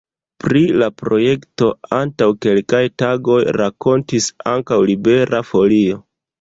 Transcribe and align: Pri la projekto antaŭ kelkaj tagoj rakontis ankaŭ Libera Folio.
Pri 0.43 0.61
la 0.83 0.87
projekto 1.01 1.67
antaŭ 1.99 2.29
kelkaj 2.47 2.81
tagoj 3.03 3.39
rakontis 3.61 4.33
ankaŭ 4.57 4.83
Libera 4.93 5.47
Folio. 5.55 6.05